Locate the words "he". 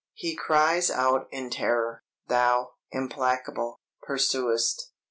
0.15-0.35